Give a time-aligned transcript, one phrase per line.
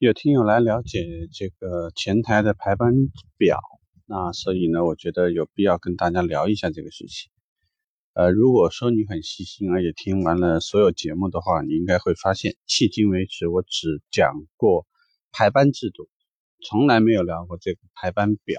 [0.00, 2.90] 有听友来了解这个前台的排班
[3.36, 3.60] 表，
[4.06, 7.30] 那所以呢，我觉得有必要跟大家聊一下这个事情。
[8.14, 14.86] 呃，如果说你很细心，而且听完了所有节目的话，你应该会发现，迄今为止我只讲过
[15.32, 16.08] 排班制度，
[16.66, 18.58] 从来没有聊过这个排班表，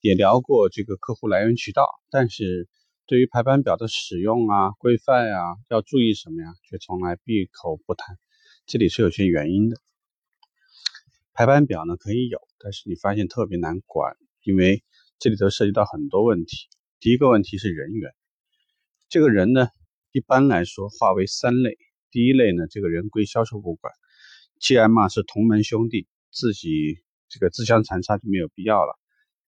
[0.00, 2.70] 也聊过这个客户来源渠道，但是
[3.06, 8.16] 对于排班表的使用啊、规范啊，要注意什么呀，却从来闭口不谈。
[8.64, 9.76] 这里是有些原因的。
[11.34, 14.84] 排班表呢可以有，但是你发现特别难管，因为
[15.18, 16.68] 这里头涉及到很多问题。
[17.00, 18.12] 第一个问题是人员，
[19.08, 19.66] 这个人呢
[20.12, 21.76] 一般来说划为三类。
[22.12, 23.92] 第一类呢，这个人归销售部管，
[24.60, 28.96] 既然嘛是同门兄弟，自己这个自相残杀就没有必要了。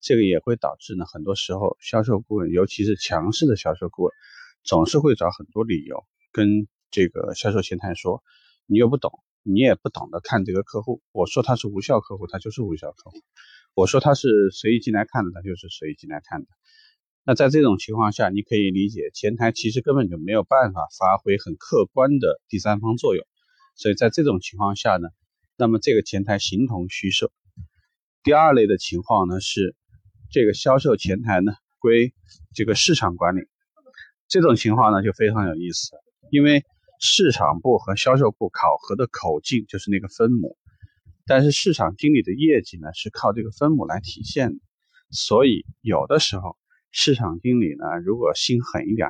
[0.00, 4.12] 这个也会导致呢，很多时候销售顾问，尤其是强势的销售顾问，
[4.64, 8.24] 总是会找很多理由跟这个销售前台说，
[8.66, 9.12] 你又不懂。
[9.48, 13.18] 你也不懂得看这个客户，我说他是无效客户，他就是无效客户；
[13.74, 16.48] 我说他是随意进来看的，他就是随意进来看的。
[17.24, 23.24] 那在这种情况下，你可以理解前台其实根本就没有办法发挥很客观的第三方作用。
[23.76, 25.08] 所以在这种情况下呢，
[25.56, 27.30] 那么这个前台形同虚设。
[28.24, 29.76] 第二类的情况呢是，
[30.32, 32.12] 这个销售前台呢归
[32.52, 33.42] 这个市场管理，
[34.26, 35.92] 这种情况呢就非常有意思，
[36.30, 36.64] 因为。
[36.98, 40.56] 市场部和销售部考核的口径就是那个分母，
[41.26, 44.58] 但是市场经理的业绩呢是靠这个分母来体现的，
[45.10, 46.56] 所以有的时候
[46.90, 49.08] 市场经理呢如果心狠一点，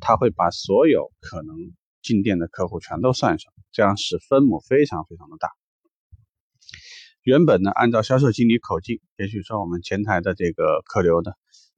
[0.00, 1.56] 他会把所有可能
[2.02, 5.48] 进店的客户全都算上，这样使分母非常非常的大。
[7.22, 11.32] 原本呢按照销售经理口径，也许说我们前台的这个客流呢，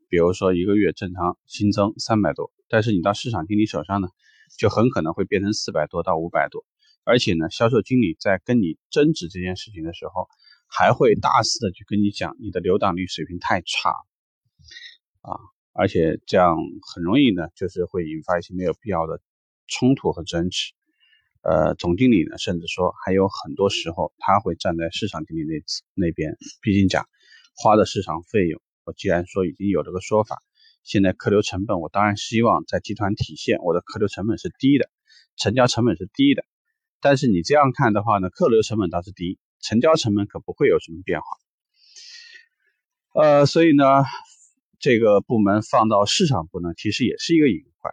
[0.09, 4.09] 比如说一个月正常新增三百多，但是你到市场经理手上呢。
[4.57, 6.65] 就很可能会变成四百多到五百多，
[7.05, 10.29] 而且呢，销售经理在跟你争执这件事情的时候，
[10.67, 13.91] 还会大肆的去跟你讲你的流档率水平太差，
[15.23, 15.37] 啊，
[15.73, 16.57] 而且这样
[16.95, 19.21] 很容易呢，就是会引发一些没有必要的
[19.67, 20.73] 冲突和争执。
[21.43, 27.07] 呃，总经理呢，甚至说还有很多时候他会站在市场经理那那边，毕竟讲
[27.57, 30.43] 花的市场费用，我既然说已经有这个说法。
[30.83, 34.91] 现在客流成本，我当然希望在集团体现我的客流成本是低的，
[35.37, 36.45] 成交成本是低的。
[37.01, 41.27] 但是你这样看的话呢，客流成本倒是低，成交成本可不会有什么变化。
[43.15, 43.85] 呃，所以呢，
[44.79, 47.93] 这个部门放到市场部呢，其实也是一个隐患。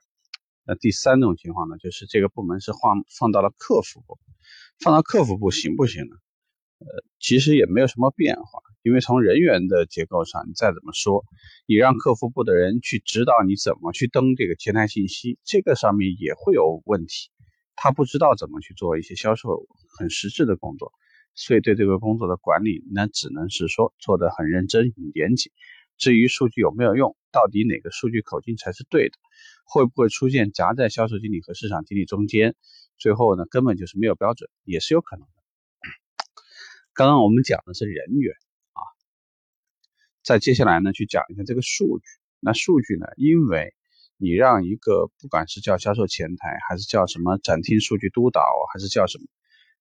[0.66, 4.17] 那第三种情况呢，就是这个部门是放放到了客服部，
[4.79, 6.16] 放到客服部行不行呢？
[6.79, 8.62] 呃，其实也没有什么变化。
[8.85, 11.25] 因为从人员的结构上，你再怎么说，
[11.66, 17.31] 你让客服部的人去指导你怎么去登这个前台信息，这个上面也会有问题。
[17.75, 19.66] 他不知道怎么去做一些销售
[19.97, 20.94] 很实质的工作，
[21.34, 25.52] 所以对这个工作的管理，那只能是说做得很认真、很严谨。
[25.97, 29.17] 至于数据有没有用，到底哪个数据口径才是对的，
[29.66, 32.56] 会不会出现夹在销售经理和市场经理中间，
[33.00, 35.34] 最后呢根本就是没有标准，也是有可能的。
[36.94, 38.35] 刚刚我们讲的是人员。
[40.25, 42.05] 再接下来呢，去讲一下这个数据。
[42.39, 43.75] 那数据呢，因为
[44.17, 48.41] 你让一个不管是叫销售前台，还是叫什么展厅数据督导，
[48.73, 49.25] 还是叫什么，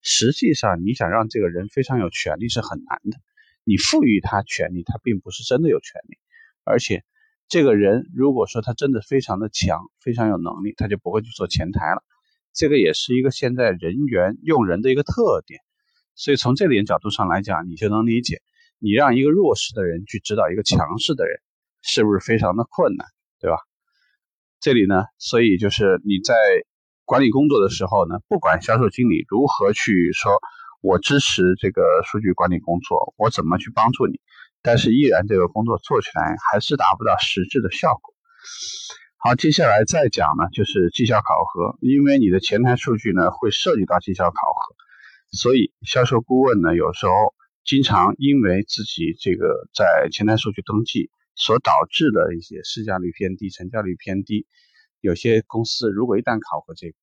[0.02, 3.16] 实际上你想让这个人非常有权利是很难的。
[3.64, 6.18] 你赋予他权利，他并不是真的有权利。
[6.62, 7.04] 而且
[7.48, 12.04] 这个人如果说他真的非常的强，非常有能力，他就不会去做前台了。
[12.52, 15.60] 这个也是一个现在人员用人的一个特点。
[16.14, 18.42] 所以从这点角度上来讲，你就能理解。
[18.78, 21.40] 你让一个弱势的人去指导一个强势的人，
[21.80, 23.06] 是不是非常的困难，
[23.40, 23.56] 对吧？
[24.60, 26.34] 这里呢，所以就是你在
[27.04, 30.32] 管理工作的时候呢，不管销售经理如何去说，
[30.80, 34.20] 我支持这个数据管理工作，我怎么去帮助你，
[34.62, 38.14] 但是依然这个工作做起来还是达不到实质的效果。
[39.18, 44.76] 好，接下来再讲呢，就是绩效考核，因为你的前台数据呢会涉及到绩效考核，
[45.30, 47.12] 所以销售顾问呢有时候。
[47.64, 54.46] 经常因为自己这个在前台数据登记所导致的一些市价率偏低、成交率偏低，
[55.00, 56.96] 有些公司如果一旦考核这个，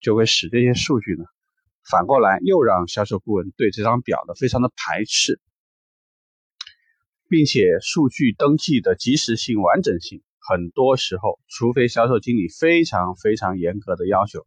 [0.00, 1.24] 就会使这些数据呢，
[1.88, 5.40] 反过来又让销售顾问对这张表呢非常的排斥，
[7.28, 14.44] 并且数据登记的及时性、完整性，很多时候，除非销售经理非常非常严格的要求，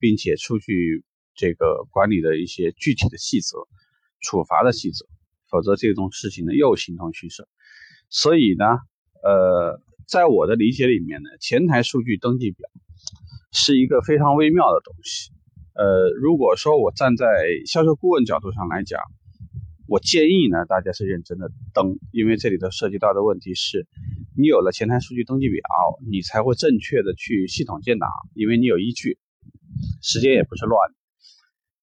[0.00, 1.04] 并且出具
[1.36, 3.68] 这个管理的一些具体的细则。
[4.22, 5.04] 处罚的细则，
[5.50, 7.46] 否则这种事情呢又形同虚设。
[8.08, 8.64] 所以呢，
[9.22, 12.68] 呃，在我的理解里面呢，前台数据登记表
[13.52, 15.30] 是一个非常微妙的东西。
[15.74, 17.26] 呃，如果说我站在
[17.66, 19.00] 销售顾问角度上来讲，
[19.88, 23.86] 我建议呢，大家是认真的登，因为这里头涉及到的问题是，
[24.36, 25.62] 你有了前台数据登记表，
[26.10, 29.18] 你才会正确的去系统建档，因为你有依据，
[30.02, 30.78] 时间也不是乱，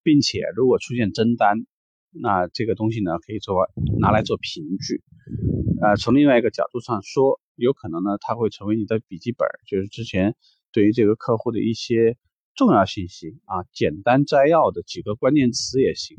[0.04, 1.66] 并且如果出现真单，
[2.12, 3.70] 那这个东西呢可以做
[4.00, 5.02] 拿来做凭据。
[5.82, 10.36] 呃，从另外一个角度上说，有可能呢它会成为你的笔记本，就是之前
[10.72, 12.18] 对于这个客户的一些
[12.56, 16.18] 重要信息啊，简单摘要的几个关键词也行。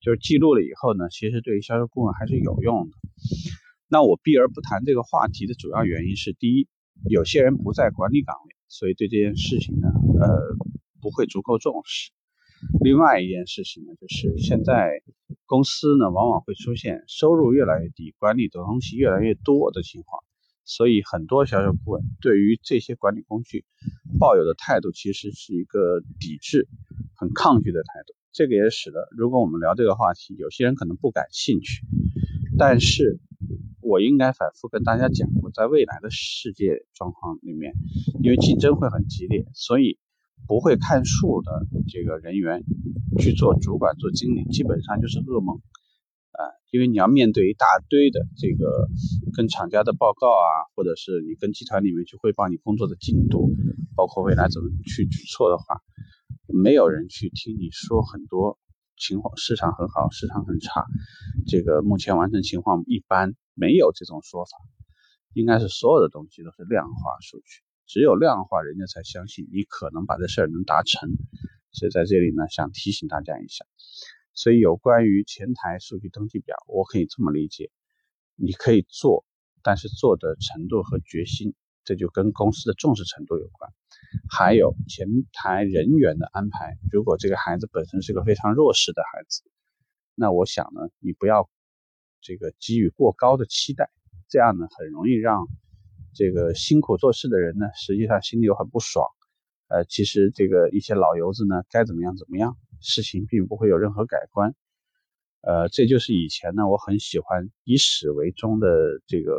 [0.00, 2.96] 就是记录了以后呢，其实对于销售顾问还是有用的。
[3.88, 6.68] 那我避而不谈这个话题的主要原因是：第一，
[7.08, 9.88] 有些人不在管理岗位，所以对这件事情呢，
[10.20, 10.56] 呃，
[11.02, 12.12] 不会足够重视。
[12.82, 15.02] 另外一件事情呢，就是现在
[15.46, 20.22] 公司呢，往往会出现收入越来越低，管理的东西越来越多的情况，
[20.64, 23.64] 所以很多销售顾问对于这些管理工具
[24.18, 26.68] 抱有的态度，其实是一个抵制、
[27.16, 28.14] 很抗拒的态度。
[28.32, 31.82] 这个也使得，如果我们聊这个话题，有些人可能不感兴趣。
[32.56, 33.18] 但是，
[33.80, 37.72] 我应该反复跟大家讲，过，在未来的世界状况里面，
[38.22, 39.98] 因为竞争会很激烈，所以
[40.50, 42.64] 不会看数的这个人员
[43.20, 45.54] 去做主管、做经理，基本上就是噩梦
[46.34, 46.42] 啊！
[46.72, 48.88] 因为你要面对一大堆的这个
[49.32, 53.54] 跟厂家的报告啊，或者是你跟集团里面去汇报你工作的进度，
[53.94, 55.78] 包括未来怎么去举措的话。
[56.48, 58.58] 没有人去听你说很多
[58.98, 60.84] 情况，市场很好，市场很差，
[61.46, 64.50] 这个目前完成情况一般，没有这种说法，
[65.32, 71.10] 应该是所有的东西都是量化数据，只有量化，人家才相信你可能把这事儿能达成。
[71.72, 73.66] 所以在这里呢，想提醒大家一下，
[74.32, 77.72] 所以有关于前台数据登记表，我可以这么理解，
[78.36, 79.24] 你可以做，
[79.64, 81.52] 但是做的程度和决心，
[81.82, 83.72] 这就跟公司的重视程度有关。
[84.30, 89.42] 还有前台人员的安排，如果这个孩子本身是个非常弱势的孩子，
[90.14, 91.50] 那我想呢，你不要
[92.20, 93.90] 这个给予过高的期待，
[94.28, 95.48] 这样呢，很容易让
[96.20, 99.06] 这个辛苦做事的人呢，实际上心里又很不爽。
[99.68, 104.54] 呃，其实这个一些老油子呢，该怎么样怎么样，事情并不会有任何改观。
[105.40, 108.68] 呃，这就是以前呢，我很喜欢以始为终的
[109.06, 109.32] 这个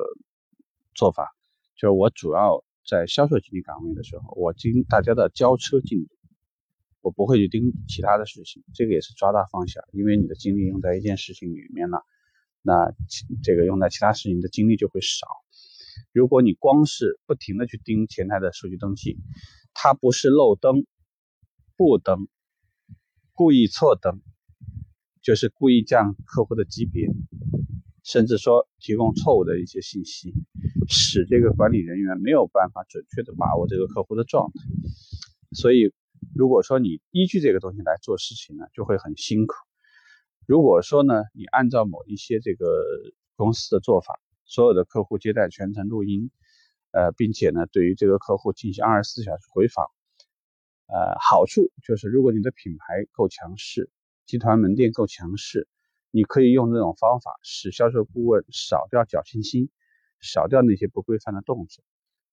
[0.96, 1.30] 做法，
[1.76, 2.66] 就是我主要。
[2.84, 6.10] 在销售经理岗位的时候，我盯大家的交车进度，
[7.02, 8.64] 我不会去盯其他的事情。
[8.74, 12.04] 这个也是抓大放小，因为你的精力用在一件事情里面了，
[12.64, 12.92] 那
[13.44, 15.28] 这个用在其他事情的精力就会少。
[16.12, 19.18] 如果你光是不停的去盯前台的数据登记，
[19.74, 20.86] 它不是漏登、
[21.76, 22.28] 不登、
[23.34, 24.22] 故意错登，
[25.22, 27.10] 就是故意降客户的级别。
[28.04, 30.34] 甚至说提供错误的一些信息，
[30.90, 34.54] 使这个管理人员没有办法准确的把握这个客户的状态。
[35.54, 35.94] 所以，
[36.36, 39.54] 如果说你依据这个东西来做事情呢，就会很辛苦。
[40.48, 42.66] 如果说呢，你按照某一些这个
[43.36, 44.20] 公司的做法，
[44.52, 46.30] 所有的客户接待全程录音，
[46.92, 49.86] 呃，并且呢，对于这个客户进行二十四小时回访，
[50.88, 53.90] 呃，好处就是如果你的品牌够强势，
[54.26, 55.70] 集团门店够强势。
[56.14, 59.70] 你可以用这种方法，使销售顾问少掉侥幸心，
[60.20, 61.86] 少掉那些不规范的动作。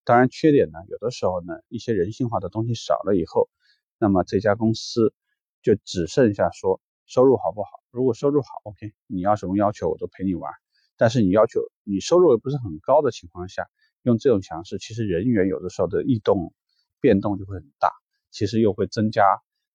[0.03, 3.49] 当然，缺点呢，有的时候呢，一些人性化的东西少了以后，
[3.97, 5.13] 那么这家公司
[5.61, 7.69] 就只剩下说收入好不好？
[7.89, 10.51] 如果收入好，OK，你要什么要求我都陪你玩。
[10.99, 13.65] 但是你要求你收入又不是很高的情况下，
[14.03, 16.53] 用这种强势，其实人员有的时候的异动
[16.99, 17.89] 变动就会很大，
[18.29, 19.23] 其实又会增加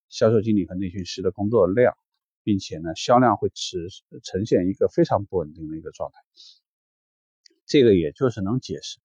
[0.08, 1.96] 销售经理和内训师的工作量。
[2.46, 3.88] 并且呢，销量会持
[4.22, 6.18] 呈现一个非常不稳定的一个状态。
[7.64, 8.98] 这个也就是能解释，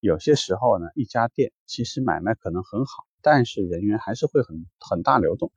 [0.00, 5.52] 有些时候呢，一家店其实买卖可能很好，但是人员还是会很很大流动。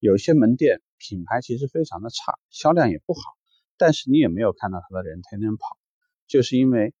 [0.00, 3.20] 有些门店品牌其实非常的差，销量也不好，
[3.76, 5.78] 但是你也没有看到他的人天天跑，
[6.26, 6.94] 就是因为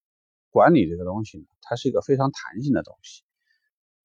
[0.50, 3.22] 管理这个东西呢，它是一个非常弹性的东西。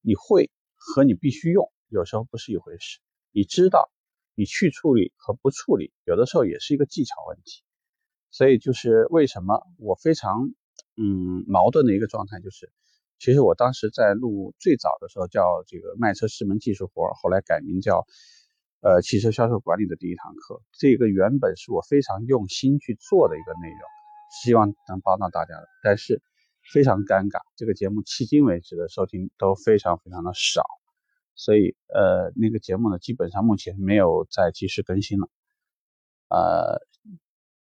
[0.00, 2.98] 你会和你必须用有时候不是一回事，
[3.32, 3.90] 你知道。
[4.36, 7.62] 你去处理和不处理，有的时候也是一个技巧问题。
[8.30, 10.54] 所以就是为什么我非常
[10.96, 12.72] 嗯矛盾的一个状态，就是
[13.18, 18.06] 其实我当时在录最早的时候叫这个卖车师门技术活，后来改名叫
[18.80, 20.62] 呃汽车销售管理的第一堂课。
[20.72, 23.80] 这个原本是我非常用心去做的一个内容，
[24.42, 25.66] 希望能帮到大家的。
[25.82, 26.22] 但是
[26.72, 30.62] 非常尴尬，这个节目迄今为止的收听都非常非常的少。
[31.34, 35.28] 所以，呃，那个节目呢，基本上目前没有再及时更新了。
[36.28, 36.86] 呃，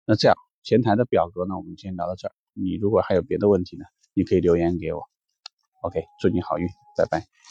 [0.06, 2.34] 那这样前台的表格呢，我们先聊到这儿。
[2.54, 5.04] 你如果还有别的问题呢，你可以留言给我。
[5.84, 7.32] OK，祝你好运，拜拜。